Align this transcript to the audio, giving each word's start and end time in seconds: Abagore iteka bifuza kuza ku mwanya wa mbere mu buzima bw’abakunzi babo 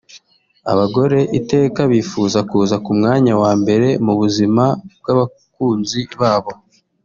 Abagore 0.71 1.19
iteka 1.39 1.81
bifuza 1.91 2.39
kuza 2.49 2.75
ku 2.83 2.91
mwanya 2.97 3.33
wa 3.41 3.51
mbere 3.61 3.87
mu 4.05 4.13
buzima 4.19 4.63
bw’abakunzi 4.99 6.01
babo 6.21 6.51